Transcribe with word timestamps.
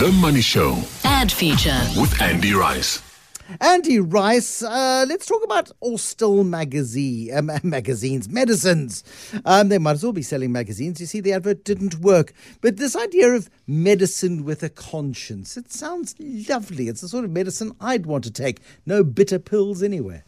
The 0.00 0.10
Money 0.12 0.40
Show 0.40 0.78
Ad 1.04 1.30
feature. 1.30 1.78
with 1.94 2.22
Andy 2.22 2.54
Rice. 2.54 3.02
Andy 3.60 4.00
Rice, 4.00 4.62
uh, 4.62 5.04
let's 5.06 5.26
talk 5.26 5.44
about 5.44 5.70
Austell 5.82 6.42
magazine, 6.42 7.30
uh, 7.34 7.58
magazines, 7.62 8.26
medicines. 8.26 9.04
Um, 9.44 9.68
they 9.68 9.76
might 9.76 9.90
as 9.90 10.02
well 10.02 10.14
be 10.14 10.22
selling 10.22 10.52
magazines. 10.52 11.02
You 11.02 11.06
see, 11.06 11.20
the 11.20 11.34
advert 11.34 11.64
didn't 11.64 11.96
work. 11.96 12.32
But 12.62 12.78
this 12.78 12.96
idea 12.96 13.28
of 13.32 13.50
medicine 13.66 14.42
with 14.46 14.62
a 14.62 14.70
conscience, 14.70 15.58
it 15.58 15.70
sounds 15.70 16.14
lovely. 16.18 16.88
It's 16.88 17.02
the 17.02 17.08
sort 17.08 17.26
of 17.26 17.30
medicine 17.30 17.72
I'd 17.78 18.06
want 18.06 18.24
to 18.24 18.30
take. 18.30 18.62
No 18.86 19.04
bitter 19.04 19.38
pills 19.38 19.82
anywhere. 19.82 20.24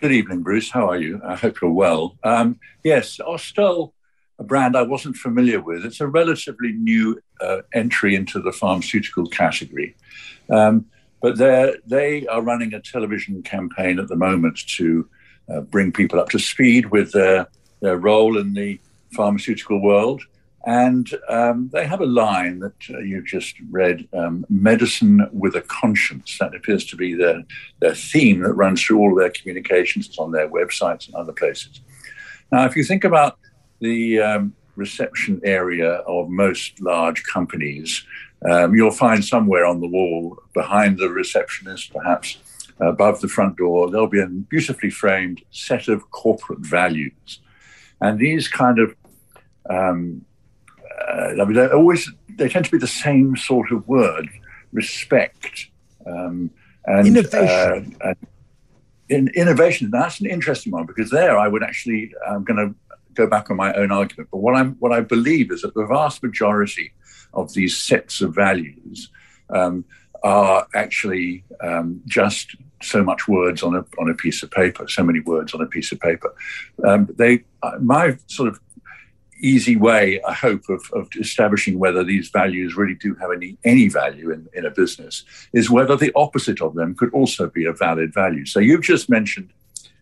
Good 0.00 0.12
evening, 0.12 0.44
Bruce. 0.44 0.70
How 0.70 0.88
are 0.88 0.98
you? 0.98 1.20
I 1.24 1.34
hope 1.34 1.60
you're 1.60 1.72
well. 1.72 2.16
Um, 2.22 2.60
yes, 2.84 3.18
Austell, 3.18 3.92
a 4.38 4.44
brand 4.44 4.76
I 4.76 4.82
wasn't 4.82 5.16
familiar 5.16 5.60
with. 5.60 5.84
It's 5.84 6.00
a 6.00 6.06
relatively 6.06 6.72
new 6.72 7.20
uh, 7.40 7.62
entry 7.74 8.14
into 8.14 8.40
the 8.40 8.52
pharmaceutical 8.52 9.26
category. 9.26 9.96
Um, 10.50 10.86
but 11.20 11.36
they're, 11.36 11.74
running 12.40 12.72
a 12.74 12.80
television 12.80 13.42
campaign 13.42 13.98
at 13.98 14.08
the 14.08 14.16
moment 14.16 14.60
to 14.76 15.08
uh, 15.52 15.60
bring 15.60 15.92
people 15.92 16.20
up 16.20 16.28
to 16.30 16.38
speed 16.38 16.86
with 16.86 17.12
their, 17.12 17.48
their 17.80 17.96
role 17.96 18.38
in 18.38 18.54
the 18.54 18.80
pharmaceutical 19.12 19.82
world. 19.82 20.22
And 20.66 21.10
um, 21.28 21.70
they 21.72 21.86
have 21.86 22.00
a 22.00 22.06
line 22.06 22.60
that 22.60 22.74
uh, 22.90 22.98
you 22.98 23.24
just 23.24 23.56
read 23.70 24.06
um, 24.12 24.44
medicine 24.48 25.26
with 25.32 25.56
a 25.56 25.62
conscience. 25.62 26.36
That 26.38 26.54
appears 26.54 26.84
to 26.86 26.96
be 26.96 27.14
their, 27.14 27.42
their 27.80 27.94
theme 27.94 28.42
that 28.42 28.52
runs 28.52 28.82
through 28.82 28.98
all 28.98 29.14
their 29.14 29.30
communications. 29.30 30.08
It's 30.08 30.18
on 30.18 30.32
their 30.32 30.48
websites 30.48 31.06
and 31.06 31.14
other 31.14 31.32
places. 31.32 31.80
Now, 32.52 32.64
if 32.66 32.76
you 32.76 32.84
think 32.84 33.04
about 33.04 33.38
the 33.80 34.20
um, 34.20 34.54
reception 34.76 35.40
area 35.44 35.94
of 36.06 36.28
most 36.28 36.80
large 36.80 37.24
companies, 37.24 38.04
um, 38.48 38.74
you'll 38.74 38.90
find 38.90 39.24
somewhere 39.24 39.66
on 39.66 39.80
the 39.80 39.88
wall 39.88 40.38
behind 40.54 40.98
the 40.98 41.08
receptionist, 41.08 41.92
perhaps 41.92 42.38
above 42.80 43.20
the 43.20 43.28
front 43.28 43.56
door, 43.56 43.90
there'll 43.90 44.06
be 44.06 44.20
a 44.20 44.26
beautifully 44.26 44.90
framed 44.90 45.42
set 45.50 45.88
of 45.88 46.10
corporate 46.10 46.60
values. 46.60 47.40
And 48.00 48.18
these 48.18 48.46
kind 48.46 48.78
of 48.78 48.94
um, 49.68 50.24
uh, 51.08 51.32
I 51.40 51.44
mean, 51.44 51.54
they're 51.54 51.74
always 51.74 52.10
they 52.36 52.48
tend 52.48 52.64
to 52.66 52.70
be 52.70 52.78
the 52.78 52.86
same 52.86 53.36
sort 53.36 53.70
of 53.72 53.86
word: 53.88 54.28
respect 54.72 55.68
um, 56.06 56.50
and 56.86 57.06
Innovation. 57.06 57.96
Uh, 58.00 58.08
and 58.08 58.16
in, 59.08 59.28
innovation. 59.34 59.90
That's 59.90 60.20
an 60.20 60.26
interesting 60.26 60.72
one 60.72 60.86
because 60.86 61.10
there 61.10 61.38
I 61.38 61.48
would 61.48 61.62
actually 61.62 62.12
I'm 62.28 62.44
going 62.44 62.68
to 62.68 62.74
go 63.20 63.26
back 63.34 63.50
on 63.50 63.56
my 63.56 63.72
own 63.80 63.90
argument. 64.00 64.28
But 64.32 64.40
what 64.44 64.54
I'm 64.58 64.70
what 64.82 64.92
I 64.98 65.00
believe 65.14 65.46
is 65.54 65.60
that 65.62 65.74
the 65.74 65.86
vast 65.86 66.22
majority 66.22 66.92
of 67.40 67.52
these 67.58 67.74
sets 67.90 68.14
of 68.24 68.34
values 68.34 69.10
um, 69.58 69.84
are 70.22 70.66
actually 70.74 71.44
um, 71.68 72.00
just 72.06 72.46
so 72.80 73.02
much 73.10 73.22
words 73.28 73.62
on 73.62 73.74
a 73.80 73.84
on 74.00 74.08
a 74.14 74.14
piece 74.14 74.42
of 74.44 74.50
paper, 74.50 74.82
so 74.88 75.02
many 75.02 75.20
words 75.20 75.50
on 75.54 75.60
a 75.60 75.70
piece 75.76 75.90
of 75.92 75.98
paper. 76.00 76.30
Um, 76.88 77.00
they 77.22 77.32
uh, 77.62 77.78
my 77.94 78.16
sort 78.26 78.48
of 78.48 78.60
easy 79.40 79.76
way, 79.76 80.20
I 80.22 80.32
hope, 80.32 80.68
of, 80.68 80.82
of 80.92 81.08
establishing 81.18 81.78
whether 81.78 82.02
these 82.04 82.28
values 82.28 82.76
really 82.76 82.94
do 82.94 83.14
have 83.20 83.30
any, 83.30 83.56
any 83.64 83.88
value 83.88 84.32
in, 84.32 84.48
in 84.52 84.66
a 84.66 84.70
business 84.70 85.24
is 85.52 85.70
whether 85.70 85.96
the 85.96 86.12
opposite 86.16 86.60
of 86.60 86.74
them 86.74 86.94
could 86.94 87.12
also 87.12 87.48
be 87.48 87.64
a 87.64 87.72
valid 87.72 88.12
value. 88.12 88.46
So 88.46 88.58
you've 88.58 88.82
just 88.82 89.08
mentioned 89.08 89.50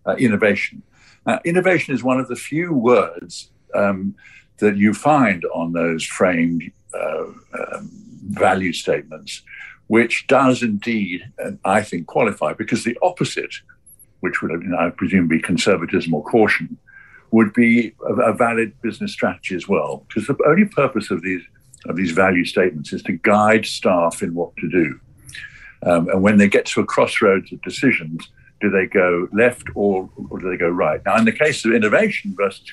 uh, 0.06 0.16
innovation. 0.16 0.82
Uh, 1.26 1.38
innovation 1.44 1.94
is 1.94 2.04
one 2.04 2.20
of 2.20 2.28
the 2.28 2.36
few 2.36 2.72
words 2.72 3.50
um, 3.74 4.14
that 4.58 4.76
you 4.76 4.94
find 4.94 5.44
on 5.46 5.72
those 5.72 6.04
framed 6.04 6.62
uh, 6.94 7.24
um, 7.24 7.90
value 8.28 8.72
statements, 8.72 9.42
which 9.88 10.26
does 10.26 10.62
indeed, 10.62 11.22
I 11.64 11.82
think, 11.82 12.06
qualify 12.06 12.52
because 12.52 12.84
the 12.84 12.96
opposite, 13.02 13.54
which 14.20 14.40
would, 14.40 14.50
you 14.50 14.68
know, 14.68 14.78
I 14.78 14.90
presume, 14.90 15.28
be 15.28 15.40
conservatism 15.40 16.14
or 16.14 16.24
caution, 16.24 16.78
would 17.32 17.52
be 17.52 17.92
a, 18.08 18.14
a 18.14 18.32
valid 18.32 18.80
business 18.82 19.12
strategy 19.12 19.54
as 19.54 19.68
well. 19.68 20.04
Because 20.08 20.26
the 20.26 20.36
only 20.46 20.64
purpose 20.64 21.10
of 21.10 21.22
these 21.22 21.42
of 21.88 21.94
these 21.94 22.10
value 22.10 22.44
statements 22.44 22.92
is 22.92 23.02
to 23.02 23.12
guide 23.12 23.64
staff 23.64 24.22
in 24.22 24.34
what 24.34 24.56
to 24.56 24.68
do. 24.68 25.00
Um, 25.84 26.08
and 26.08 26.22
when 26.22 26.38
they 26.38 26.48
get 26.48 26.66
to 26.66 26.80
a 26.80 26.84
crossroads 26.84 27.52
of 27.52 27.62
decisions, 27.62 28.28
do 28.66 28.70
they 28.78 28.86
go 28.86 29.28
left 29.32 29.66
or, 29.74 30.08
or 30.30 30.38
do 30.38 30.50
they 30.50 30.56
go 30.56 30.68
right? 30.68 31.00
Now, 31.06 31.16
in 31.16 31.24
the 31.24 31.32
case 31.44 31.64
of 31.64 31.72
innovation 31.72 32.34
versus 32.36 32.66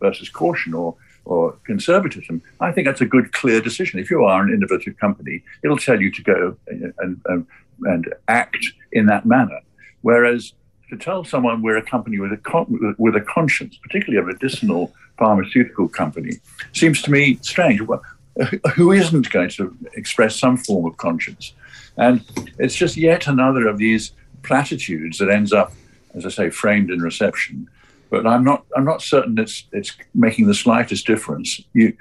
versus 0.00 0.28
caution 0.28 0.74
or 0.74 0.94
or 1.24 1.58
conservatism, 1.64 2.40
I 2.60 2.70
think 2.72 2.86
that's 2.86 3.00
a 3.00 3.10
good, 3.14 3.32
clear 3.32 3.60
decision. 3.60 3.98
If 3.98 4.10
you 4.12 4.24
are 4.24 4.42
an 4.42 4.52
innovative 4.56 4.96
company, 5.04 5.42
it'll 5.64 5.76
tell 5.88 6.00
you 6.00 6.10
to 6.12 6.22
go 6.22 6.56
uh, 6.70 7.02
and, 7.02 7.20
and, 7.26 7.46
and 7.92 8.14
act 8.28 8.62
in 8.92 9.06
that 9.06 9.26
manner. 9.26 9.60
Whereas 10.02 10.52
to 10.90 10.96
tell 10.96 11.24
someone 11.24 11.62
we're 11.62 11.78
a 11.78 11.82
company 11.82 12.20
with 12.20 12.32
a 12.32 12.36
con- 12.36 12.96
with 13.04 13.16
a 13.16 13.20
conscience, 13.20 13.76
particularly 13.86 14.18
a 14.22 14.26
medicinal 14.32 14.92
pharmaceutical 15.18 15.88
company, 15.88 16.34
seems 16.72 17.02
to 17.02 17.10
me 17.10 17.38
strange. 17.42 17.80
Well, 17.80 18.02
uh, 18.40 18.46
who 18.76 18.92
isn't 18.92 19.30
going 19.30 19.50
to 19.58 19.76
express 19.94 20.32
some 20.44 20.56
form 20.56 20.84
of 20.90 20.96
conscience? 20.96 21.54
And 21.96 22.24
it's 22.58 22.76
just 22.76 22.96
yet 22.96 23.26
another 23.26 23.66
of 23.66 23.78
these 23.78 24.12
platitudes 24.46 25.18
that 25.18 25.30
ends 25.30 25.52
up, 25.52 25.72
as 26.14 26.24
I 26.24 26.30
say, 26.38 26.50
framed 26.50 26.90
in 26.90 27.00
reception. 27.00 27.68
But 28.10 28.26
I'm 28.26 28.44
not 28.44 28.60
I'm 28.76 28.84
not 28.84 29.02
certain 29.02 29.38
it's 29.38 29.66
it's 29.72 29.92
making 30.14 30.46
the 30.46 30.54
slightest 30.54 31.06
difference. 31.06 31.60
You 31.72 31.96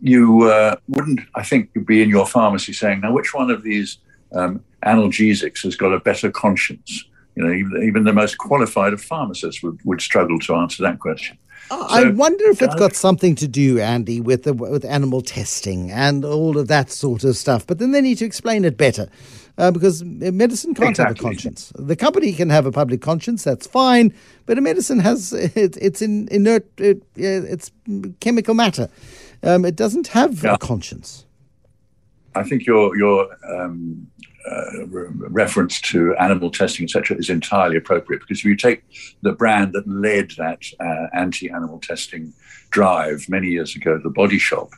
you 0.00 0.44
uh, 0.44 0.76
wouldn't, 0.88 1.20
I 1.34 1.42
think, 1.42 1.62
be 1.86 2.02
in 2.02 2.08
your 2.08 2.26
pharmacy 2.26 2.72
saying, 2.72 3.00
now 3.00 3.12
which 3.12 3.34
one 3.34 3.50
of 3.50 3.62
these 3.62 3.98
um, 4.32 4.62
analgesics 4.84 5.62
has 5.64 5.76
got 5.76 5.92
a 5.92 6.00
better 6.00 6.30
conscience? 6.30 7.04
You 7.34 7.44
know, 7.44 7.52
even, 7.52 7.82
even 7.82 8.04
the 8.04 8.12
most 8.12 8.38
qualified 8.38 8.92
of 8.92 9.00
pharmacists 9.02 9.62
would, 9.62 9.78
would 9.84 10.00
struggle 10.00 10.38
to 10.40 10.54
answer 10.54 10.82
that 10.84 10.98
question. 10.98 11.38
I 11.70 12.10
wonder 12.10 12.44
if 12.46 12.62
it's 12.62 12.74
got 12.74 12.94
something 12.94 13.34
to 13.36 13.48
do, 13.48 13.78
Andy, 13.78 14.20
with 14.20 14.44
the, 14.44 14.54
with 14.54 14.84
animal 14.84 15.20
testing 15.20 15.90
and 15.90 16.24
all 16.24 16.56
of 16.56 16.68
that 16.68 16.90
sort 16.90 17.24
of 17.24 17.36
stuff. 17.36 17.66
But 17.66 17.78
then 17.78 17.90
they 17.92 18.00
need 18.00 18.18
to 18.18 18.24
explain 18.24 18.64
it 18.64 18.76
better, 18.76 19.08
uh, 19.58 19.70
because 19.70 20.02
medicine 20.04 20.72
can't 20.74 20.96
have 20.96 21.10
a 21.10 21.14
conscience. 21.14 21.72
The 21.74 21.96
company 21.96 22.32
can 22.32 22.48
have 22.48 22.64
a 22.64 22.72
public 22.72 23.02
conscience, 23.02 23.44
that's 23.44 23.66
fine. 23.66 24.14
But 24.46 24.56
a 24.56 24.60
medicine 24.60 25.00
has 25.00 25.32
it, 25.56 25.76
it's 25.76 26.00
in 26.00 26.28
inert, 26.30 26.66
it, 26.78 27.02
it's 27.16 27.70
chemical 28.20 28.54
matter. 28.54 28.88
Um, 29.42 29.64
it 29.64 29.76
doesn't 29.76 30.08
have 30.08 30.42
Yeah. 30.42 30.54
a 30.54 30.58
conscience. 30.58 31.26
I 32.34 32.44
think 32.44 32.66
your 32.66 32.96
your 32.96 33.28
um, 33.52 34.06
uh, 34.48 34.86
re- 34.86 35.08
reference 35.42 35.80
to 35.80 36.14
animal 36.16 36.50
testing, 36.50 36.84
etc., 36.84 37.16
is 37.16 37.28
entirely 37.28 37.76
appropriate 37.76 38.20
because 38.20 38.38
if 38.38 38.44
you 38.44 38.56
take 38.56 38.82
the 39.22 39.32
brand 39.32 39.72
that 39.72 39.86
led 39.88 40.30
that 40.38 40.62
uh, 40.80 41.06
anti-animal 41.14 41.80
testing 41.80 42.32
drive 42.70 43.28
many 43.28 43.48
years 43.48 43.74
ago, 43.74 43.98
the 44.02 44.10
Body 44.10 44.38
Shop, 44.38 44.70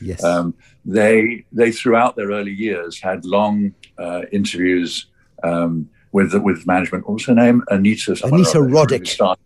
Yes. 0.00 0.22
um, 0.22 0.54
they 0.84 1.44
they 1.52 1.72
throughout 1.72 2.16
their 2.16 2.28
early 2.30 2.52
years 2.52 3.00
had 3.00 3.24
long 3.24 3.74
uh, 3.98 4.22
interviews 4.32 5.06
um, 5.42 5.88
with 6.12 6.34
with 6.34 6.66
management. 6.66 7.06
What 7.06 7.14
was 7.14 7.26
her 7.26 7.34
name? 7.34 7.62
Anita. 7.68 8.12
Anita 8.24 8.58
Roddick. 8.58 9.36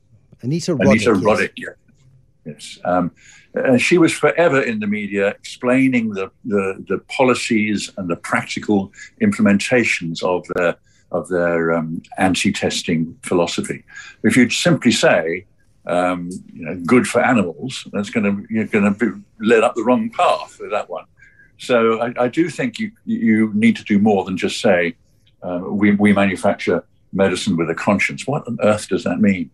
Anita 0.43 0.75
Roddick. 0.75 0.87
Anita 0.87 1.11
yes. 1.11 1.19
Roddick, 1.19 1.53
yeah. 1.57 1.69
Yes. 2.45 2.79
Um, 2.85 3.13
uh, 3.55 3.77
she 3.77 3.99
was 3.99 4.13
forever 4.13 4.63
in 4.63 4.79
the 4.79 4.87
media 4.87 5.29
explaining 5.29 6.11
the, 6.11 6.31
the, 6.45 6.85
the 6.89 6.99
policies 7.09 7.91
and 7.97 8.09
the 8.09 8.17
practical 8.17 8.93
implementations 9.21 10.23
of 10.23 10.47
their, 10.55 10.77
of 11.11 11.29
their 11.29 11.73
um, 11.73 12.01
anti 12.19 12.53
testing 12.53 13.17
philosophy. 13.23 13.85
If 14.23 14.37
you'd 14.37 14.53
simply 14.53 14.93
say, 14.93 15.47
um, 15.91 16.31
you 16.53 16.65
know, 16.65 16.77
good 16.87 17.07
for 17.07 17.21
animals, 17.33 17.73
that's 17.93 18.11
going 18.11 18.25
to, 18.25 18.33
you're 18.53 18.67
going 18.67 18.89
to 18.93 18.97
be 18.99 19.09
led 19.41 19.63
up 19.65 19.75
the 19.75 19.85
wrong 19.85 20.11
path 20.11 20.59
with 20.61 20.71
that 20.71 20.89
one. 20.89 21.05
So 21.59 22.01
I, 22.01 22.09
I 22.25 22.29
do 22.29 22.49
think 22.49 22.79
you, 22.79 22.93
you 23.05 23.53
need 23.55 23.77
to 23.77 23.85
do 23.85 23.99
more 23.99 24.25
than 24.25 24.37
just 24.37 24.61
say, 24.61 24.95
um, 25.43 25.77
we, 25.77 25.89
we 26.05 26.13
manufacture 26.13 26.85
medicine 27.13 27.57
with 27.57 27.69
a 27.71 27.75
conscience. 27.75 28.27
What 28.27 28.47
on 28.47 28.57
earth 28.63 28.89
does 28.89 29.05
that 29.05 29.21
mean? 29.21 29.51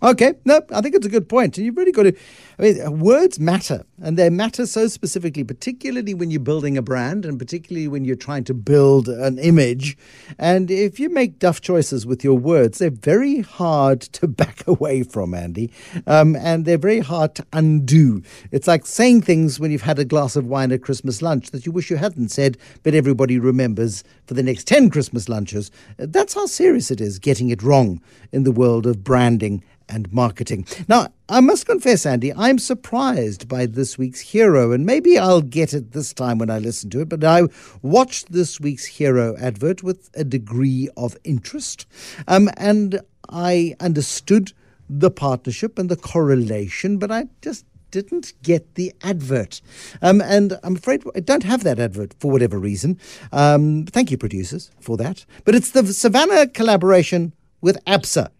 Okay, 0.00 0.34
no, 0.44 0.60
I 0.72 0.80
think 0.80 0.94
it's 0.94 1.06
a 1.06 1.10
good 1.10 1.28
point. 1.28 1.56
And 1.56 1.66
you've 1.66 1.76
really 1.76 1.90
got 1.90 2.04
to, 2.04 2.16
I 2.58 2.62
mean, 2.62 3.00
words 3.00 3.40
matter, 3.40 3.84
and 4.00 4.16
they 4.16 4.30
matter 4.30 4.64
so 4.64 4.86
specifically, 4.86 5.42
particularly 5.42 6.14
when 6.14 6.30
you're 6.30 6.38
building 6.38 6.78
a 6.78 6.82
brand 6.82 7.24
and 7.24 7.36
particularly 7.36 7.88
when 7.88 8.04
you're 8.04 8.14
trying 8.14 8.44
to 8.44 8.54
build 8.54 9.08
an 9.08 9.38
image. 9.40 9.98
And 10.38 10.70
if 10.70 11.00
you 11.00 11.10
make 11.10 11.40
duff 11.40 11.60
choices 11.60 12.06
with 12.06 12.22
your 12.22 12.38
words, 12.38 12.78
they're 12.78 12.90
very 12.90 13.40
hard 13.40 14.00
to 14.02 14.28
back 14.38 14.64
away 14.68 15.02
from, 15.02 15.34
Andy. 15.34 15.72
Um, 16.06 16.36
and 16.36 16.64
they're 16.64 16.78
very 16.78 17.00
hard 17.00 17.34
to 17.34 17.46
undo. 17.52 18.22
It's 18.52 18.68
like 18.68 18.86
saying 18.86 19.22
things 19.22 19.58
when 19.58 19.72
you've 19.72 19.82
had 19.82 19.98
a 19.98 20.04
glass 20.04 20.36
of 20.36 20.46
wine 20.46 20.70
at 20.70 20.82
Christmas 20.82 21.22
lunch 21.22 21.50
that 21.50 21.66
you 21.66 21.72
wish 21.72 21.90
you 21.90 21.96
hadn't 21.96 22.28
said, 22.28 22.56
but 22.84 22.94
everybody 22.94 23.36
remembers 23.36 24.04
for 24.26 24.34
the 24.34 24.44
next 24.44 24.68
10 24.68 24.90
Christmas 24.90 25.28
lunches. 25.28 25.72
That's 25.96 26.34
how 26.34 26.46
serious 26.46 26.92
it 26.92 27.00
is 27.00 27.18
getting 27.18 27.50
it 27.50 27.64
wrong 27.64 28.00
in 28.30 28.44
the 28.44 28.52
world 28.52 28.86
of 28.86 29.02
branding 29.02 29.64
and 29.88 30.12
marketing. 30.12 30.66
Now, 30.88 31.08
I 31.28 31.40
must 31.40 31.66
confess, 31.66 32.06
Andy, 32.06 32.32
I'm 32.34 32.58
surprised 32.58 33.48
by 33.48 33.66
this 33.66 33.98
week's 33.98 34.20
hero, 34.20 34.72
and 34.72 34.86
maybe 34.86 35.18
I'll 35.18 35.42
get 35.42 35.74
it 35.74 35.92
this 35.92 36.12
time 36.12 36.38
when 36.38 36.50
I 36.50 36.58
listen 36.58 36.90
to 36.90 37.00
it. 37.00 37.08
But 37.08 37.24
I 37.24 37.42
watched 37.82 38.32
this 38.32 38.60
week's 38.60 38.86
hero 38.86 39.36
advert 39.38 39.82
with 39.82 40.10
a 40.14 40.24
degree 40.24 40.88
of 40.96 41.16
interest, 41.24 41.86
um, 42.26 42.50
and 42.56 43.00
I 43.28 43.74
understood 43.80 44.52
the 44.88 45.10
partnership 45.10 45.78
and 45.78 45.88
the 45.88 45.96
correlation, 45.96 46.98
but 46.98 47.10
I 47.10 47.26
just 47.42 47.64
didn't 47.90 48.32
get 48.42 48.74
the 48.74 48.92
advert. 49.02 49.60
Um, 50.02 50.20
and 50.20 50.58
I'm 50.62 50.76
afraid 50.76 51.02
I 51.14 51.20
don't 51.20 51.44
have 51.44 51.64
that 51.64 51.78
advert 51.78 52.14
for 52.18 52.30
whatever 52.30 52.58
reason. 52.58 52.98
Um, 53.32 53.86
thank 53.86 54.10
you, 54.10 54.18
producers, 54.18 54.70
for 54.80 54.96
that. 54.98 55.24
But 55.44 55.54
it's 55.54 55.70
the 55.70 55.86
Savannah 55.86 56.46
collaboration 56.48 57.34
with 57.60 57.82
ABSA. 57.86 58.30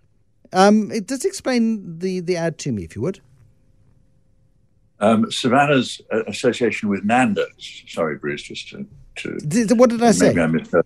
Um, 0.52 0.90
it 0.90 1.06
does 1.06 1.24
explain 1.24 1.98
the, 1.98 2.20
the 2.20 2.36
ad 2.36 2.58
to 2.58 2.72
me, 2.72 2.84
if 2.84 2.96
you 2.96 3.02
would. 3.02 3.20
Um, 5.00 5.30
Savannah's 5.30 6.00
uh, 6.12 6.24
association 6.26 6.88
with 6.88 7.04
Nando's. 7.04 7.84
Sorry, 7.86 8.16
Bruce, 8.16 8.42
just 8.42 8.68
to. 8.68 8.86
to 9.16 9.74
what 9.74 9.90
did 9.90 10.02
I 10.02 10.10
say? 10.10 10.36
I 10.36 10.46
misheard. 10.46 10.84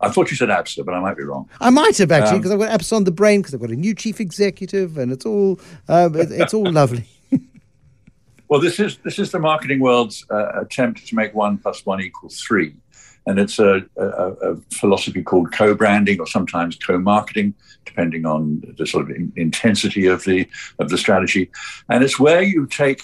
I 0.00 0.10
thought 0.10 0.30
you 0.30 0.36
said 0.36 0.48
ABSA, 0.48 0.84
but 0.84 0.94
I 0.94 1.00
might 1.00 1.16
be 1.16 1.24
wrong. 1.24 1.48
I 1.60 1.70
might 1.70 1.98
have 1.98 2.12
actually, 2.12 2.38
because 2.38 2.52
um, 2.52 2.62
I've 2.62 2.68
got 2.68 2.80
ABSA 2.80 2.92
on 2.96 3.04
the 3.04 3.10
brain, 3.10 3.40
because 3.40 3.52
I've 3.52 3.60
got 3.60 3.70
a 3.70 3.76
new 3.76 3.94
chief 3.94 4.20
executive, 4.20 4.96
and 4.96 5.10
it's 5.10 5.26
all 5.26 5.58
uh, 5.88 6.08
it's 6.14 6.54
all 6.54 6.70
lovely. 6.72 7.04
Well, 8.48 8.60
this 8.60 8.80
is 8.80 8.98
this 8.98 9.18
is 9.18 9.30
the 9.30 9.38
marketing 9.38 9.80
world's 9.80 10.24
uh, 10.30 10.60
attempt 10.60 11.06
to 11.06 11.14
make 11.14 11.34
one 11.34 11.58
plus 11.58 11.84
one 11.84 12.00
equal 12.00 12.30
three, 12.30 12.74
and 13.26 13.38
it's 13.38 13.58
a, 13.58 13.82
a, 13.96 14.06
a 14.06 14.56
philosophy 14.72 15.22
called 15.22 15.52
co-branding 15.52 16.18
or 16.18 16.26
sometimes 16.26 16.76
co-marketing, 16.76 17.54
depending 17.84 18.24
on 18.24 18.62
the 18.78 18.86
sort 18.86 19.04
of 19.04 19.16
in, 19.16 19.32
intensity 19.36 20.06
of 20.06 20.24
the 20.24 20.48
of 20.78 20.88
the 20.88 20.96
strategy. 20.96 21.50
And 21.90 22.02
it's 22.02 22.18
where 22.18 22.42
you 22.42 22.66
take 22.66 23.02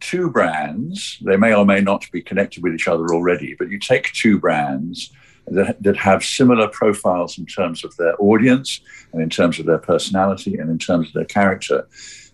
two 0.00 0.30
brands; 0.30 1.18
they 1.22 1.36
may 1.36 1.54
or 1.54 1.66
may 1.66 1.82
not 1.82 2.10
be 2.10 2.22
connected 2.22 2.62
with 2.62 2.74
each 2.74 2.88
other 2.88 3.06
already, 3.12 3.54
but 3.58 3.68
you 3.68 3.78
take 3.78 4.12
two 4.12 4.40
brands 4.40 5.12
that, 5.48 5.82
that 5.82 5.96
have 5.96 6.24
similar 6.24 6.68
profiles 6.68 7.38
in 7.38 7.46
terms 7.46 7.84
of 7.84 7.94
their 7.96 8.14
audience 8.18 8.80
and 9.12 9.22
in 9.22 9.30
terms 9.30 9.58
of 9.58 9.66
their 9.66 9.78
personality 9.78 10.56
and 10.56 10.70
in 10.70 10.78
terms 10.78 11.08
of 11.08 11.12
their 11.12 11.24
character. 11.24 11.86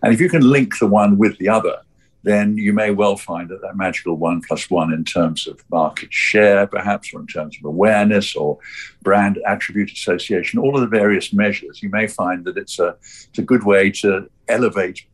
And 0.02 0.14
if 0.14 0.20
you 0.20 0.28
can 0.28 0.48
link 0.48 0.78
the 0.78 0.86
one 0.86 1.18
with 1.18 1.36
the 1.38 1.48
other, 1.48 1.80
then 2.22 2.56
you 2.56 2.72
may 2.72 2.90
well 2.90 3.16
find 3.16 3.48
that 3.48 3.60
that 3.62 3.76
magical 3.76 4.16
one 4.16 4.40
plus 4.40 4.70
one 4.70 4.92
in 4.92 5.04
terms 5.04 5.46
of 5.46 5.62
market 5.70 6.12
share, 6.12 6.66
perhaps, 6.66 7.12
or 7.12 7.20
in 7.20 7.26
terms 7.26 7.56
of 7.58 7.64
awareness 7.64 8.36
or 8.36 8.58
brand 9.02 9.38
attribute 9.46 9.90
association, 9.90 10.58
all 10.58 10.74
of 10.74 10.80
the 10.80 10.98
various 10.98 11.32
measures, 11.32 11.82
you 11.82 11.90
may 11.90 12.06
find 12.06 12.44
that 12.44 12.56
it's 12.56 12.78
a, 12.78 12.96
it's 13.00 13.38
a 13.38 13.42
good 13.42 13.64
way 13.64 13.90
to 13.90 14.28
elevate 14.48 15.04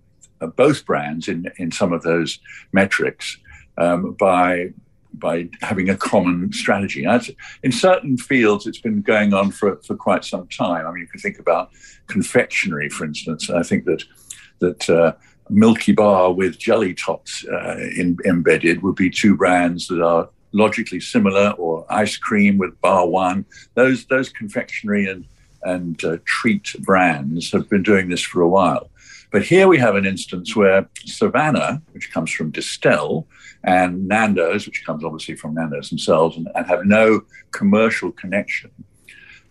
uh, 0.40 0.46
both 0.46 0.84
brands 0.84 1.28
in, 1.28 1.50
in 1.56 1.72
some 1.72 1.92
of 1.92 2.02
those 2.02 2.38
metrics 2.72 3.38
um, 3.78 4.12
by 4.12 4.72
by 5.14 5.48
having 5.62 5.88
a 5.88 5.96
common 5.96 6.52
strategy. 6.52 7.04
in 7.62 7.72
certain 7.72 8.16
fields, 8.16 8.66
it's 8.66 8.80
been 8.80 9.02
going 9.02 9.32
on 9.34 9.50
for, 9.50 9.76
for 9.82 9.96
quite 9.96 10.24
some 10.24 10.46
time. 10.48 10.86
I 10.86 10.90
mean, 10.92 11.00
you 11.00 11.08
can 11.08 11.18
think 11.18 11.38
about 11.38 11.70
confectionery, 12.06 12.88
for 12.88 13.04
instance. 13.04 13.50
I 13.50 13.62
think 13.62 13.84
that 13.86 14.04
that 14.60 14.90
uh, 14.90 15.12
Milky 15.50 15.92
Bar 15.92 16.32
with 16.32 16.58
jelly 16.58 16.94
tops 16.94 17.44
uh, 17.46 17.76
in, 17.96 18.16
embedded 18.24 18.82
would 18.82 18.96
be 18.96 19.10
two 19.10 19.36
brands 19.36 19.88
that 19.88 20.02
are 20.02 20.28
logically 20.52 21.00
similar, 21.00 21.50
or 21.58 21.84
ice 21.90 22.16
cream 22.16 22.58
with 22.58 22.80
Bar 22.80 23.06
One. 23.08 23.44
Those 23.74 24.06
those 24.06 24.28
confectionery 24.30 25.08
and 25.08 25.24
and 25.62 26.02
uh, 26.04 26.18
treat 26.24 26.74
brands 26.80 27.52
have 27.52 27.68
been 27.68 27.82
doing 27.82 28.08
this 28.08 28.22
for 28.22 28.40
a 28.40 28.48
while. 28.48 28.90
But 29.30 29.42
here 29.42 29.68
we 29.68 29.78
have 29.78 29.96
an 29.96 30.06
instance 30.06 30.56
where 30.56 30.88
Savannah, 31.04 31.82
which 31.92 32.12
comes 32.12 32.30
from 32.30 32.52
Distel, 32.52 33.26
and 33.62 34.08
Nando's, 34.08 34.66
which 34.66 34.84
comes 34.86 35.04
obviously 35.04 35.34
from 35.34 35.54
Nando's 35.54 35.90
themselves, 35.90 36.36
and, 36.36 36.48
and 36.54 36.66
have 36.66 36.86
no 36.86 37.22
commercial 37.50 38.10
connection. 38.12 38.70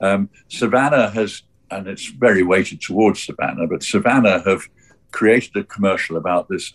Um, 0.01 0.29
Savannah 0.47 1.09
has, 1.11 1.43
and 1.69 1.87
it's 1.87 2.07
very 2.07 2.43
weighted 2.43 2.81
towards 2.81 3.23
Savannah, 3.23 3.67
but 3.67 3.83
Savannah 3.83 4.41
have 4.45 4.67
created 5.11 5.55
a 5.55 5.63
commercial 5.63 6.17
about 6.17 6.47
this 6.49 6.71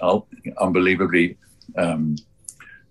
unbelievably 0.60 1.36
um, 1.76 2.16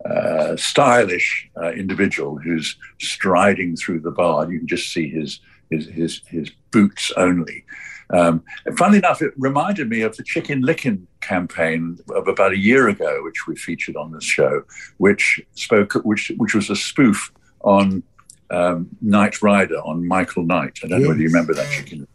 uh, 0.05 0.55
stylish 0.55 1.49
uh, 1.61 1.71
individual 1.71 2.37
who's 2.37 2.75
striding 2.99 3.75
through 3.75 3.99
the 3.99 4.11
bar. 4.11 4.51
You 4.51 4.59
can 4.59 4.67
just 4.67 4.91
see 4.91 5.09
his 5.09 5.39
his 5.69 5.87
his, 5.87 6.21
his 6.27 6.51
boots 6.71 7.11
only, 7.15 7.65
um, 8.11 8.43
funnily 8.75 8.97
enough, 8.97 9.21
it 9.21 9.33
reminded 9.37 9.89
me 9.89 10.01
of 10.01 10.15
the 10.17 10.23
Chicken 10.23 10.61
Licken 10.63 11.07
campaign 11.21 11.97
of 12.13 12.27
about 12.27 12.51
a 12.51 12.57
year 12.57 12.89
ago, 12.89 13.23
which 13.23 13.47
we 13.47 13.55
featured 13.55 13.95
on 13.95 14.11
this 14.11 14.23
show, 14.23 14.63
which 14.97 15.41
spoke, 15.53 15.93
which 16.03 16.31
which 16.37 16.53
was 16.53 16.69
a 16.69 16.75
spoof 16.75 17.31
on 17.61 18.03
um, 18.49 18.89
Knight 19.01 19.41
Rider 19.41 19.77
on 19.77 20.05
Michael 20.05 20.43
Knight. 20.43 20.79
I 20.83 20.87
don't 20.87 20.99
yes. 20.99 21.03
know 21.03 21.09
whether 21.09 21.21
you 21.21 21.27
remember 21.27 21.53
that 21.53 21.71
Chicken. 21.71 22.07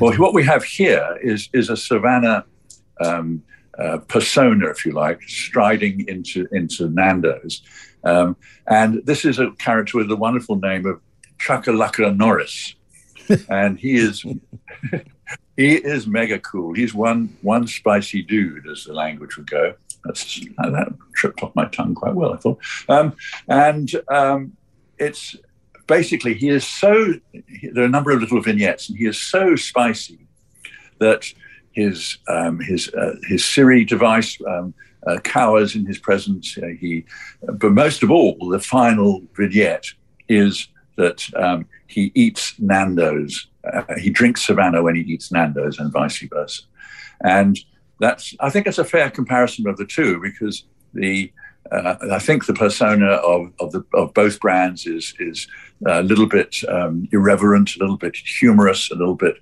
Well, 0.00 0.14
what 0.14 0.34
we 0.34 0.44
have 0.44 0.64
here 0.64 1.18
is 1.22 1.48
is 1.52 1.70
a 1.70 1.76
Savannah 1.76 2.44
um, 3.00 3.42
uh, 3.78 3.98
persona, 3.98 4.68
if 4.68 4.84
you 4.84 4.92
like, 4.92 5.22
striding 5.22 6.08
into 6.08 6.46
into 6.52 6.88
Nando's, 6.88 7.62
um, 8.04 8.36
and 8.66 9.04
this 9.04 9.24
is 9.24 9.38
a 9.38 9.50
character 9.52 9.98
with 9.98 10.08
the 10.08 10.16
wonderful 10.16 10.56
name 10.56 10.86
of 10.86 11.00
Chuckalacka 11.38 12.16
Norris 12.16 12.74
and 13.48 13.78
he 13.78 13.96
is 13.96 14.24
he 15.56 15.74
is 15.74 16.06
mega 16.06 16.38
cool. 16.38 16.74
He's 16.74 16.94
one 16.94 17.36
one 17.42 17.66
spicy 17.66 18.22
dude, 18.22 18.68
as 18.68 18.84
the 18.84 18.92
language 18.92 19.36
would 19.36 19.50
go. 19.50 19.74
That's 20.04 20.40
that 20.58 20.94
tripped 21.14 21.42
off 21.42 21.54
my 21.54 21.66
tongue 21.66 21.94
quite 21.94 22.14
well, 22.14 22.32
I 22.32 22.36
thought. 22.36 22.58
Um, 22.88 23.14
and 23.48 23.90
um, 24.08 24.56
it's 24.98 25.36
basically 25.88 26.34
he 26.34 26.48
is 26.48 26.64
so. 26.64 27.14
There 27.72 27.82
are 27.82 27.86
a 27.86 27.90
number 27.90 28.12
of 28.12 28.20
little 28.20 28.40
vignettes, 28.40 28.88
and 28.88 28.96
he 28.96 29.06
is 29.06 29.20
so 29.20 29.56
spicy 29.56 30.20
that 31.00 31.24
his 31.72 32.18
um, 32.28 32.60
his 32.60 32.88
uh, 32.94 33.16
his 33.24 33.44
Siri 33.44 33.84
device. 33.84 34.38
Um, 34.46 34.74
uh, 35.06 35.18
cowers 35.20 35.74
in 35.74 35.86
his 35.86 35.98
presence. 35.98 36.58
Uh, 36.58 36.66
he, 36.78 37.04
but 37.54 37.72
most 37.72 38.02
of 38.02 38.10
all, 38.10 38.36
the 38.50 38.58
final 38.58 39.22
vignette 39.36 39.86
is 40.28 40.68
that 40.96 41.22
um, 41.36 41.66
he 41.86 42.10
eats 42.14 42.58
Nando's. 42.58 43.46
Uh, 43.72 43.82
he 43.96 44.10
drinks 44.10 44.46
Savannah 44.46 44.82
when 44.82 44.96
he 44.96 45.02
eats 45.02 45.32
Nando's, 45.32 45.78
and 45.78 45.92
vice 45.92 46.20
versa. 46.20 46.62
And 47.22 47.58
that's 48.00 48.34
I 48.40 48.50
think 48.50 48.66
it's 48.66 48.78
a 48.78 48.84
fair 48.84 49.10
comparison 49.10 49.66
of 49.68 49.76
the 49.76 49.86
two 49.86 50.20
because 50.20 50.64
the 50.94 51.32
uh, 51.72 51.96
I 52.12 52.18
think 52.18 52.46
the 52.46 52.54
persona 52.54 53.06
of 53.06 53.52
of, 53.60 53.72
the, 53.72 53.84
of 53.94 54.14
both 54.14 54.40
brands 54.40 54.86
is 54.86 55.14
is 55.18 55.46
a 55.86 56.02
little 56.02 56.26
bit 56.26 56.56
um, 56.68 57.08
irreverent, 57.12 57.76
a 57.76 57.78
little 57.78 57.96
bit 57.96 58.16
humorous, 58.16 58.90
a 58.90 58.94
little 58.94 59.14
bit 59.14 59.36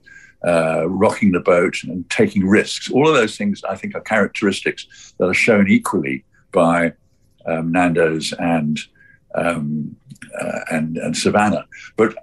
uh, 0.46 0.88
rocking 0.88 1.32
the 1.32 1.40
boat 1.40 1.82
and 1.82 2.08
taking 2.10 2.46
risks. 2.46 2.90
All 2.90 3.08
of 3.08 3.14
those 3.14 3.36
things 3.36 3.62
I 3.64 3.76
think 3.76 3.94
are 3.94 4.00
characteristics 4.00 5.14
that 5.18 5.26
are 5.26 5.34
shown 5.34 5.68
equally 5.68 6.24
by 6.52 6.92
um, 7.46 7.72
Nando's 7.72 8.32
and 8.32 8.78
um, 9.34 9.96
uh, 10.40 10.60
and 10.70 10.96
and 10.98 11.16
Savannah. 11.16 11.66
But 11.96 12.16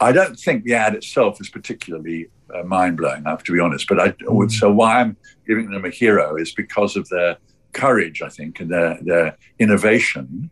I 0.00 0.12
don't 0.12 0.38
think 0.38 0.64
the 0.64 0.74
ad 0.74 0.94
itself 0.94 1.40
is 1.40 1.48
particularly 1.48 2.28
uh, 2.54 2.62
mind 2.62 2.96
blowing. 2.96 3.26
I 3.26 3.30
have 3.30 3.42
to 3.44 3.52
be 3.52 3.60
honest. 3.60 3.88
But 3.88 4.00
I, 4.00 4.08
mm. 4.10 4.50
so 4.50 4.70
why 4.70 5.00
I'm 5.00 5.16
giving 5.46 5.70
them 5.70 5.84
a 5.84 5.90
hero 5.90 6.36
is 6.36 6.52
because 6.52 6.96
of 6.96 7.08
their 7.08 7.38
courage, 7.72 8.22
I 8.22 8.28
think, 8.28 8.60
and 8.60 8.70
their 8.70 8.98
their 9.02 9.36
innovation 9.58 10.50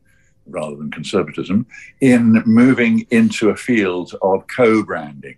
rather 0.48 0.76
than 0.76 0.90
conservatism 0.90 1.66
in 2.00 2.42
moving 2.46 3.04
into 3.10 3.50
a 3.50 3.56
field 3.56 4.14
of 4.22 4.46
co-branding 4.46 5.36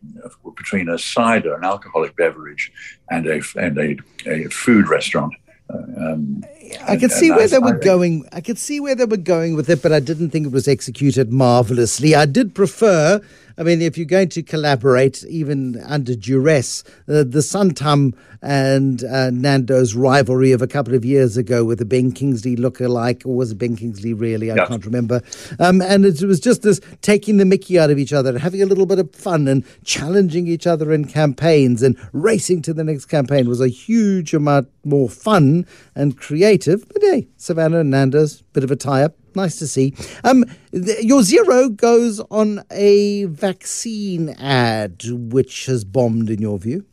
between 0.55 0.89
a 0.89 0.99
cider, 0.99 1.55
an 1.55 1.65
alcoholic 1.65 2.15
beverage, 2.17 2.73
and 3.11 3.27
a 3.27 3.41
and 3.57 3.79
a, 3.79 3.97
a 4.27 4.49
food 4.49 4.89
restaurant. 4.89 5.35
Um, 5.71 6.45
I 6.87 6.97
could 6.97 7.13
see 7.13 7.31
where 7.31 7.49
they 7.49 7.59
were 7.59 7.79
going. 7.79 8.27
I 8.33 8.41
could 8.41 8.59
see 8.59 8.81
where 8.81 8.95
they 8.95 9.05
were 9.05 9.17
going 9.17 9.55
with 9.55 9.69
it, 9.69 9.83
but 9.83 9.93
I 9.93 10.01
didn't 10.01 10.31
think 10.31 10.47
it 10.47 10.53
was 10.53 10.69
executed 10.69 11.33
marvelously. 11.33 12.15
I 12.15 12.27
did 12.27 12.55
prefer 12.55 13.21
I 13.59 13.65
mean, 13.65 13.83
if 13.83 13.99
you're 13.99 14.07
going 14.07 14.29
to 14.31 14.43
collaborate, 14.45 15.25
even 15.25 15.83
under 15.85 16.15
duress, 16.15 16.85
uh, 17.09 17.25
the 17.25 17.41
Santam 17.41 18.15
and 18.41 19.03
uh, 19.03 19.31
Nando's 19.31 19.97
rivalry 19.97 20.53
of 20.53 20.63
a 20.63 20.69
couple 20.69 20.95
of 20.95 21.05
years 21.05 21.37
ago 21.37 21.65
with 21.65 21.81
the 21.81 21.85
Ben 21.85 22.13
Kingsley 22.13 22.55
look-alike, 22.55 23.23
or 23.27 23.35
was 23.35 23.51
it 23.51 23.59
Ben 23.59 23.75
Kingsley 23.75 24.15
really? 24.15 24.53
I 24.53 24.65
can't 24.65 24.85
remember. 24.87 25.23
Um, 25.59 25.83
and 25.83 26.05
it 26.05 26.23
was 26.23 26.39
just 26.39 26.63
this 26.63 26.81
taking 27.03 27.39
the 27.39 27.45
mickey 27.45 27.81
out 27.81 27.91
of 27.91 27.99
each 27.99 28.13
other, 28.13 28.39
having 28.39 28.63
a 28.63 28.67
little 28.67 28.87
bit 28.87 29.01
of 29.01 29.13
fun 29.13 29.49
and 29.49 29.65
challenging 29.85 30.47
each 30.47 30.69
other 30.69 30.93
in 30.93 31.07
campaigns 31.07 31.83
and 31.83 31.99
racing 32.13 32.63
to 32.63 32.73
the 32.73 32.85
next 32.85 33.07
campaign 33.07 33.49
was 33.49 33.61
a 33.61 33.67
huge 33.67 34.35
amount 34.35 34.69
more 34.85 35.09
fun 35.09 35.67
and 35.97 36.17
creative. 36.17 36.87
But 36.89 37.03
hey, 37.03 37.27
Savannah 37.37 37.81
and 37.81 37.91
Nando's, 37.91 38.43
bit 38.53 38.63
of 38.63 38.71
a 38.71 38.77
tie-up 38.77 39.18
nice 39.35 39.59
to 39.59 39.67
see. 39.67 39.95
Um, 40.25 40.45
th- 40.73 41.05
your 41.05 41.23
zero 41.23 41.69
goes 41.69 42.21
on 42.31 42.63
a 42.71 43.25
vaccine 43.25 44.31
ad, 44.31 45.03
which 45.09 45.67
has 45.67 45.85
bombed 45.85 46.31
in 46.31 46.41
your 46.41 46.59
view. 46.59 46.85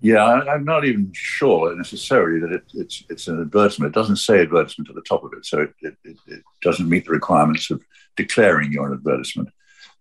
Yeah, 0.00 0.22
I, 0.22 0.54
am 0.54 0.64
not 0.64 0.84
even 0.84 1.10
sure 1.14 1.74
necessarily 1.74 2.38
that 2.40 2.52
it, 2.52 2.64
it's 2.74 3.04
it's 3.08 3.26
an 3.26 3.40
advertisement. 3.40 3.94
It 3.94 3.98
doesn't 3.98 4.16
say 4.16 4.40
advertisement 4.40 4.90
at 4.90 4.96
the 4.96 5.02
top 5.02 5.24
of 5.24 5.32
it, 5.32 5.46
so 5.46 5.62
it, 5.62 5.96
it, 6.04 6.18
it 6.26 6.42
doesn't 6.60 6.88
meet 6.88 7.06
the 7.06 7.12
requirements 7.12 7.70
of 7.70 7.80
declaring 8.14 8.70
you're 8.70 8.86
an 8.86 8.92
advertisement. 8.92 9.48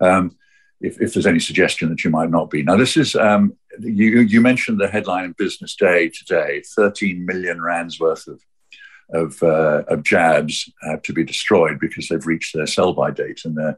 Um, 0.02 0.36
if, 0.82 1.00
if, 1.02 1.14
there's 1.14 1.26
any 1.26 1.40
suggestion 1.40 1.90
that 1.90 2.04
you 2.04 2.10
might 2.10 2.30
not 2.30 2.50
be. 2.50 2.62
Now, 2.62 2.76
this 2.76 2.98
is, 2.98 3.16
um, 3.16 3.56
you, 3.80 4.20
you 4.20 4.42
mentioned 4.42 4.80
the 4.80 4.90
headline 4.90 5.24
in 5.24 5.36
Business 5.38 5.76
Day 5.76 6.10
today 6.10 6.62
13 6.76 7.26
million 7.26 7.62
rands 7.62 8.00
worth 8.00 8.28
of, 8.28 8.42
of, 9.14 9.42
uh, 9.44 9.84
of 9.88 10.04
jabs 10.04 10.70
have 10.84 11.02
to 11.04 11.14
be 11.14 11.24
destroyed 11.24 11.80
because 11.80 12.08
they've 12.08 12.26
reached 12.26 12.54
their 12.54 12.68
sell 12.68 12.94
by 12.94 13.12
date 13.12 13.42
and 13.46 13.56
they're, 13.56 13.78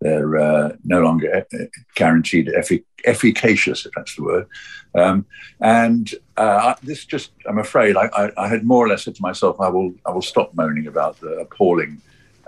they're 0.00 0.36
uh, 0.36 0.72
no 0.84 1.00
longer 1.00 1.46
guaranteed 1.94 2.48
effic- 2.48 2.84
efficacious, 3.04 3.86
if 3.86 3.92
that's 3.96 4.16
the 4.16 4.22
word. 4.22 4.46
Um, 4.94 5.26
and 5.60 6.14
uh, 6.36 6.74
this 6.82 7.04
just, 7.04 7.32
I'm 7.46 7.58
afraid, 7.58 7.96
I, 7.96 8.08
I, 8.12 8.30
I, 8.36 8.48
had 8.48 8.64
more 8.64 8.84
or 8.84 8.88
less 8.88 9.04
said 9.04 9.14
to 9.16 9.22
myself, 9.22 9.60
I 9.60 9.68
will, 9.68 9.92
I 10.06 10.10
will 10.10 10.22
stop 10.22 10.54
moaning 10.54 10.86
about 10.86 11.20
the 11.20 11.38
appalling 11.38 12.00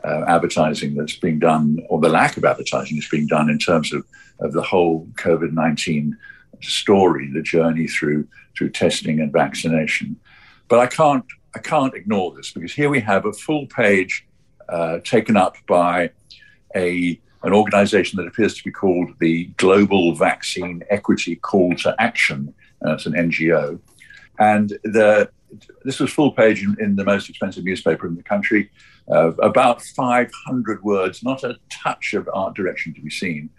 uh, 0.05 0.25
advertising 0.29 0.95
that's 0.95 1.17
being 1.17 1.39
done, 1.39 1.85
or 1.89 2.01
the 2.01 2.09
lack 2.09 2.37
of 2.37 2.45
advertising 2.45 2.97
that's 2.97 3.09
being 3.09 3.27
done 3.27 3.51
in 3.51 3.59
terms 3.59 3.93
of, 3.93 4.05
of 4.41 4.53
the 4.53 4.63
whole 4.63 5.07
COVID 5.15 5.53
19 5.53 6.17
story, 6.61 7.31
the 7.33 7.43
journey 7.43 7.87
through 7.87 8.27
through 8.57 8.71
testing 8.71 9.21
and 9.21 9.33
vaccination. 9.33 10.17
But 10.69 10.81
I 10.81 10.87
can't 10.87 11.25
I 11.55 11.59
can't 11.61 11.95
ignore 11.95 12.35
this 12.35 12.53
because 12.53 12.73
here 12.73 12.91
we 12.91 13.01
have 13.01 13.25
a 13.25 13.33
full 13.33 13.67
page 13.67 14.27
uh, 14.69 14.99
taken 14.99 15.37
up 15.37 15.57
by 15.67 16.11
a 16.77 17.21
an 17.45 17.53
organization 17.53 18.17
that 18.17 18.27
appears 18.27 18.55
to 18.55 18.65
be 18.65 18.71
called 18.71 19.11
the 19.21 19.45
Global 19.57 20.15
Vaccine 20.15 20.83
Equity 20.91 21.37
Call 21.37 21.75
to 21.77 21.95
Action. 21.99 22.53
Uh, 22.85 22.95
it's 22.95 23.07
an 23.07 23.13
NGO. 23.13 23.79
And 24.41 24.71
the, 24.83 25.31
this 25.85 26.01
was 26.01 26.13
full 26.13 26.33
page 26.33 26.63
in, 26.63 26.77
in, 26.81 26.97
the 26.97 27.05
most 27.05 27.29
expensive 27.29 27.65
newspaper 27.65 28.07
in 28.07 28.17
the 28.17 28.23
country, 28.23 28.71
uh, 29.11 29.33
about 29.35 29.83
500 29.83 30.83
words, 30.83 31.23
not 31.23 31.45
a 31.45 31.57
touch 31.71 32.15
of 32.15 32.29
art 32.35 32.55
direction 32.55 32.93
to 32.95 33.01
be 33.01 33.11
seen. 33.11 33.51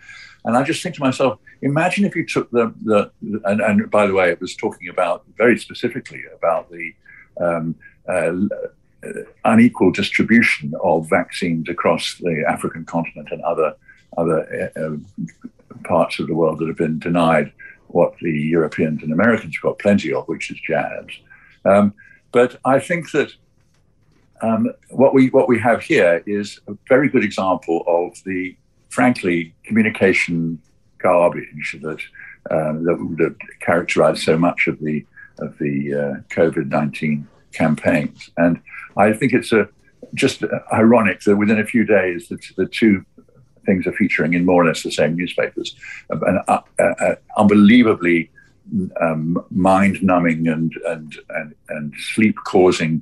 And 0.45 0.55
I 0.57 0.63
just 0.63 0.81
think 0.83 0.95
to 0.95 1.01
myself, 1.01 1.39
imagine 1.61 2.05
if 2.05 2.15
you 2.15 2.25
took 2.25 2.49
the, 2.51 2.73
the 2.83 3.11
and, 3.45 3.61
and 3.61 3.91
by 3.91 4.07
the 4.07 4.13
way, 4.13 4.29
it 4.29 4.39
was 4.39 4.55
talking 4.55 4.89
about 4.89 5.23
very 5.37 5.57
specifically 5.57 6.23
about 6.35 6.69
the 6.69 6.93
um, 7.39 7.75
uh, 8.07 8.31
unequal 9.45 9.91
distribution 9.91 10.73
of 10.83 11.09
vaccines 11.09 11.69
across 11.69 12.15
the 12.15 12.43
African 12.47 12.85
continent 12.85 13.29
and 13.31 13.41
other 13.43 13.75
other 14.17 14.71
uh, 14.75 14.97
parts 15.83 16.19
of 16.19 16.27
the 16.27 16.33
world 16.33 16.59
that 16.59 16.67
have 16.67 16.77
been 16.77 16.99
denied 16.99 17.51
what 17.87 18.13
the 18.21 18.31
Europeans 18.31 19.01
and 19.03 19.11
Americans 19.11 19.55
have 19.55 19.63
got 19.63 19.79
plenty 19.79 20.13
of, 20.13 20.27
which 20.27 20.51
is 20.51 20.59
jabs. 20.59 21.13
Um, 21.65 21.93
but 22.31 22.59
I 22.65 22.79
think 22.79 23.11
that 23.11 23.31
um, 24.41 24.71
what 24.89 25.13
we 25.13 25.29
what 25.29 25.47
we 25.47 25.59
have 25.59 25.81
here 25.81 26.23
is 26.25 26.59
a 26.67 26.77
very 26.87 27.09
good 27.09 27.23
example 27.23 27.83
of 27.87 28.21
the, 28.25 28.55
frankly, 28.89 29.53
communication 29.63 30.61
garbage 30.97 31.77
that 31.81 32.01
um, 32.51 32.83
that, 32.85 32.97
that 33.17 33.35
characterized 33.59 34.23
so 34.23 34.37
much 34.37 34.67
of 34.67 34.79
the 34.79 35.05
of 35.41 35.57
the 35.57 35.75
uh, 35.93 36.13
COVID 36.29 36.67
nineteen 36.69 37.27
campaigns. 37.51 38.29
And 38.35 38.61
I 38.97 39.13
think 39.13 39.33
it's 39.33 39.51
a 39.51 39.67
just 40.13 40.43
ironic 40.71 41.21
that 41.21 41.37
within 41.37 41.59
a 41.59 41.65
few 41.65 41.83
days, 41.85 42.27
the, 42.29 42.37
the 42.55 42.65
two 42.65 43.05
things 43.65 43.85
are 43.85 43.93
featuring 43.93 44.33
in 44.33 44.45
more 44.45 44.63
or 44.63 44.67
less 44.67 44.83
the 44.83 44.91
same 44.91 45.15
newspapers. 45.15 45.75
An 46.09 46.39
uh, 46.47 46.61
uh, 46.79 46.83
uh, 46.83 47.15
unbelievably 47.37 48.31
um, 49.01 49.43
mind-numbing 49.49 50.47
and 50.47 50.73
and 50.87 51.17
and, 51.29 51.55
and 51.69 51.93
sleep-causing 52.13 53.01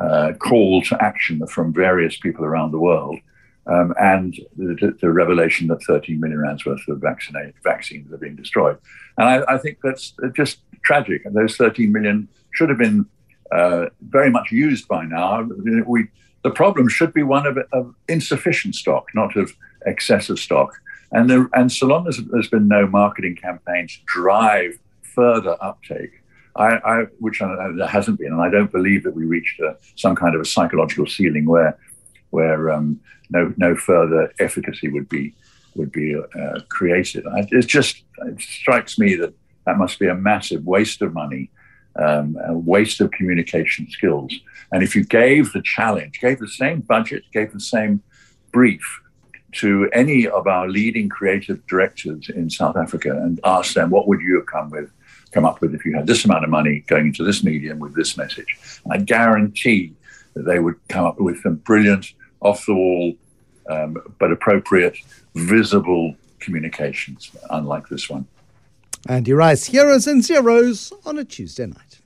uh, 0.00 0.32
call 0.38 0.82
to 0.82 1.02
action 1.02 1.46
from 1.46 1.72
various 1.72 2.16
people 2.18 2.44
around 2.44 2.72
the 2.72 2.78
world, 2.78 3.18
um, 3.66 3.94
and 3.98 4.34
the, 4.56 4.94
the, 5.00 5.10
revelation 5.10 5.68
that 5.68 5.82
13 5.84 6.20
million 6.20 6.38
rands 6.38 6.66
worth 6.66 6.86
of 6.88 7.00
vaccines 7.00 8.12
are 8.12 8.18
being 8.18 8.36
destroyed. 8.36 8.76
And 9.16 9.28
I, 9.28 9.54
I, 9.54 9.58
think 9.58 9.78
that's 9.82 10.12
just 10.34 10.58
tragic. 10.84 11.24
And 11.24 11.34
those 11.34 11.56
13 11.56 11.90
million 11.90 12.28
should 12.52 12.68
have 12.68 12.78
been 12.78 13.06
uh, 13.52 13.86
very 14.02 14.30
much 14.30 14.52
used 14.52 14.86
by 14.86 15.04
now. 15.04 15.48
We, 15.86 16.08
the 16.42 16.50
problem 16.50 16.88
should 16.88 17.14
be 17.14 17.22
one 17.22 17.46
of, 17.46 17.56
of 17.72 17.94
insufficient 18.08 18.74
stock, 18.74 19.06
not 19.14 19.34
of 19.36 19.54
excessive 19.86 20.38
stock. 20.38 20.74
And, 21.12 21.30
there, 21.30 21.48
and 21.54 21.72
so 21.72 21.86
long 21.86 22.06
as 22.06 22.18
there's 22.18 22.48
been 22.48 22.68
no 22.68 22.86
marketing 22.86 23.36
campaign 23.36 23.88
to 23.88 23.94
drive 24.06 24.78
further 25.02 25.56
uptake, 25.60 26.22
I, 26.56 26.76
I, 26.84 27.02
which 27.18 27.40
I, 27.40 27.70
there 27.76 27.86
hasn't 27.86 28.18
been, 28.18 28.32
and 28.32 28.40
I 28.40 28.50
don't 28.50 28.70
believe 28.70 29.04
that 29.04 29.14
we 29.14 29.24
reached 29.24 29.60
a, 29.60 29.76
some 29.96 30.14
kind 30.14 30.34
of 30.34 30.40
a 30.40 30.44
psychological 30.44 31.06
ceiling 31.06 31.46
where, 31.46 31.78
where 32.36 32.62
um, 32.74 32.86
no, 33.30 33.42
no 33.56 33.72
further 33.90 34.22
efficacy 34.46 34.88
would 34.94 35.08
be 35.08 35.24
would 35.76 35.92
be 35.92 36.10
uh, 36.40 36.60
created. 36.76 37.22
It 37.58 37.66
just 37.66 37.94
it 38.28 38.40
strikes 38.40 38.98
me 39.02 39.16
that 39.20 39.32
that 39.66 39.76
must 39.82 39.98
be 39.98 40.08
a 40.08 40.14
massive 40.14 40.62
waste 40.64 41.00
of 41.02 41.10
money, 41.12 41.50
um, 42.04 42.26
a 42.52 42.56
waste 42.74 43.00
of 43.00 43.10
communication 43.18 43.84
skills. 43.96 44.32
And 44.70 44.82
if 44.86 44.94
you 44.96 45.04
gave 45.04 45.52
the 45.52 45.62
challenge, 45.76 46.20
gave 46.20 46.38
the 46.38 46.54
same 46.62 46.78
budget, 46.80 47.22
gave 47.32 47.50
the 47.52 47.66
same 47.76 48.02
brief 48.52 48.84
to 49.62 49.88
any 49.92 50.26
of 50.38 50.46
our 50.46 50.66
leading 50.68 51.08
creative 51.08 51.58
directors 51.72 52.28
in 52.28 52.50
South 52.50 52.76
Africa 52.84 53.10
and 53.24 53.40
asked 53.44 53.74
them, 53.74 53.90
what 53.90 54.06
would 54.08 54.20
you 54.20 54.34
have 54.38 54.46
come 54.46 54.68
with, 54.70 54.90
come 55.34 55.44
up 55.50 55.60
with 55.60 55.74
if 55.74 55.84
you 55.84 55.94
had 55.94 56.06
this 56.06 56.24
amount 56.24 56.44
of 56.46 56.50
money 56.50 56.76
going 56.92 57.06
into 57.06 57.24
this 57.24 57.44
medium 57.50 57.78
with 57.78 57.94
this 57.94 58.16
message? 58.16 58.50
I 58.94 58.98
guarantee 58.98 59.94
that 60.34 60.44
they 60.48 60.58
would 60.64 60.78
come 60.88 61.04
up 61.10 61.18
with 61.20 61.40
some 61.42 61.56
brilliant, 61.68 62.04
off 62.44 62.64
the 62.66 62.74
wall, 62.74 63.14
um, 63.68 63.96
but 64.18 64.30
appropriate, 64.30 64.96
visible 65.34 66.14
communications, 66.38 67.32
unlike 67.50 67.88
this 67.88 68.08
one. 68.08 68.26
Andy 69.08 69.32
Rice, 69.32 69.66
Heroes 69.66 70.06
and 70.06 70.22
Zeros 70.22 70.92
on 71.04 71.18
a 71.18 71.24
Tuesday 71.24 71.66
night. 71.66 72.00